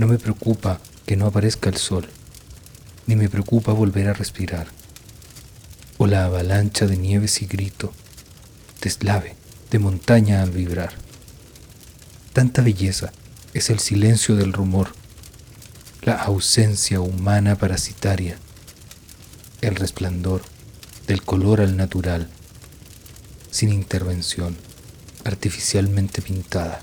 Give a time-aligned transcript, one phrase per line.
[0.00, 2.08] No me preocupa que no aparezca el sol,
[3.06, 4.66] ni me preocupa volver a respirar,
[5.98, 7.92] o la avalancha de nieves y grito,
[8.80, 9.36] deslave
[9.70, 10.94] de montaña al vibrar.
[12.32, 13.12] Tanta belleza
[13.52, 14.94] es el silencio del rumor,
[16.00, 18.38] la ausencia humana parasitaria,
[19.60, 20.40] el resplandor
[21.08, 22.30] del color al natural,
[23.50, 24.56] sin intervención,
[25.26, 26.80] artificialmente pintada.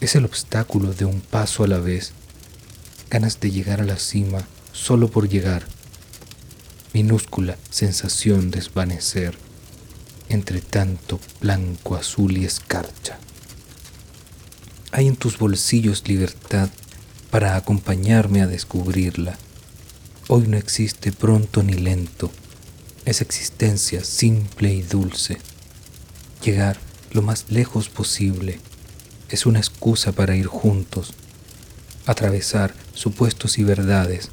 [0.00, 2.12] Es el obstáculo de un paso a la vez,
[3.10, 5.66] ganas de llegar a la cima solo por llegar,
[6.94, 9.36] minúscula sensación de desvanecer
[10.30, 13.18] entre tanto blanco, azul y escarcha.
[14.92, 16.70] Hay en tus bolsillos libertad
[17.30, 19.36] para acompañarme a descubrirla.
[20.28, 22.30] Hoy no existe pronto ni lento,
[23.04, 25.38] es existencia simple y dulce.
[26.42, 26.78] Llegar
[27.10, 28.60] lo más lejos posible
[29.30, 31.12] es una excusa para ir juntos,
[32.06, 34.30] atravesar supuestos y verdades,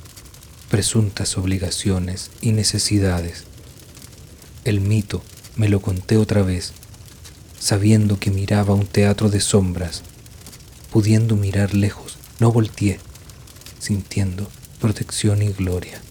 [0.69, 3.43] presuntas obligaciones y necesidades.
[4.65, 5.21] El mito
[5.55, 6.73] me lo conté otra vez,
[7.59, 10.03] sabiendo que miraba un teatro de sombras,
[10.91, 12.99] pudiendo mirar lejos, no volteé,
[13.79, 16.01] sintiendo protección y gloria.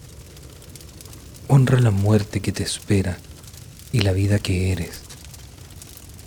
[1.47, 3.17] Honra la muerte que te espera
[3.91, 5.01] y la vida que eres.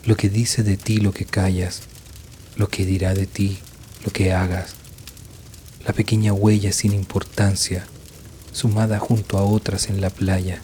[0.05, 1.83] Lo que dice de ti lo que callas,
[2.61, 3.59] lo que dirá de ti
[4.05, 4.75] lo que hagas.
[5.87, 7.87] La pequeña huella sin importancia,
[8.53, 10.61] sumada junto a otras en la playa,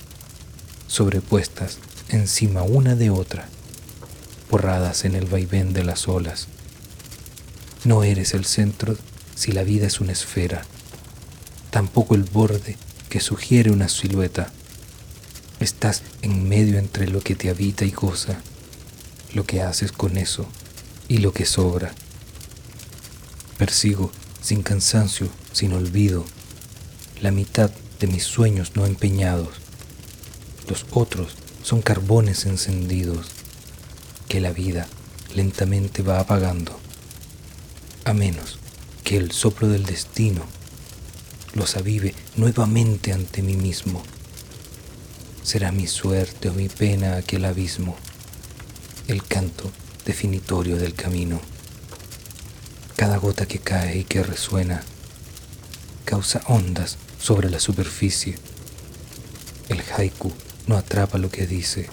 [0.88, 1.78] sobrepuestas
[2.10, 3.48] encima una de otra,
[4.50, 6.48] borradas en el vaivén de las olas.
[7.84, 8.98] No eres el centro
[9.34, 10.66] si la vida es una esfera,
[11.70, 12.76] tampoco el borde
[13.08, 14.52] que sugiere una silueta.
[15.60, 18.36] Estás en medio entre lo que te habita y goza,
[19.32, 20.46] lo que haces con eso
[21.08, 21.92] y lo que sobra.
[23.58, 26.24] Persigo sin cansancio, sin olvido,
[27.20, 29.48] la mitad de mis sueños no empeñados.
[30.68, 33.28] Los otros son carbones encendidos
[34.28, 34.86] que la vida
[35.34, 36.78] lentamente va apagando,
[38.04, 38.58] a menos
[39.04, 40.44] que el soplo del destino
[41.54, 44.02] los avive nuevamente ante mí mismo.
[45.42, 47.96] Será mi suerte o mi pena aquel abismo,
[49.08, 49.70] el canto
[50.06, 51.40] definitorio del camino.
[52.96, 54.82] Cada gota que cae y que resuena
[56.04, 58.36] causa ondas sobre la superficie.
[59.68, 60.32] El haiku
[60.68, 61.90] no atrapa lo que dice,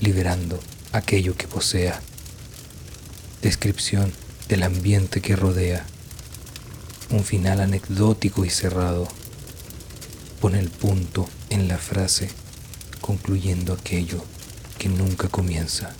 [0.00, 0.60] liberando
[0.92, 2.00] aquello que posea.
[3.42, 4.12] Descripción
[4.48, 5.84] del ambiente que rodea
[7.10, 9.08] un final anecdótico y cerrado.
[10.40, 12.30] Pone el punto en la frase,
[13.00, 14.22] concluyendo aquello
[14.78, 15.92] que nunca comienza.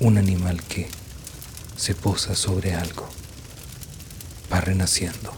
[0.00, 0.88] Un animal que
[1.76, 3.08] se posa sobre algo,
[4.52, 5.32] va renaciendo.